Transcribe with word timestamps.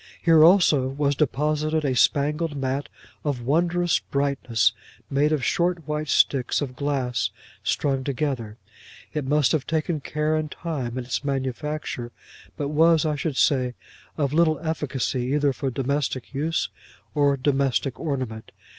Here 0.19 0.43
also 0.43 0.87
was 0.87 1.13
deposited 1.15 1.85
a 1.85 1.95
spangled 1.95 2.57
mat 2.57 2.89
of 3.23 3.43
wondrous 3.43 3.99
brightness, 3.99 4.71
made 5.11 5.31
of 5.31 5.45
short 5.45 5.87
white 5.87 6.09
sticks 6.09 6.59
of 6.59 6.75
glass 6.75 7.29
strung 7.63 8.03
together. 8.03 8.57
It 9.13 9.25
must 9.25 9.51
have 9.51 9.67
taken 9.67 9.99
care 9.99 10.35
and 10.35 10.49
time 10.49 10.97
in 10.97 11.03
its 11.03 11.23
manufacture, 11.23 12.11
but 12.57 12.69
was, 12.69 13.05
I 13.05 13.15
should 13.15 13.37
say, 13.37 13.75
but 14.15 14.23
of 14.23 14.33
little 14.33 14.59
efficacy 14.61 15.21
either 15.35 15.53
for 15.53 15.69
domestic 15.69 16.33
use 16.33 16.69
or 17.13 17.37
domestic 17.37 17.99
ornament. 17.99 18.51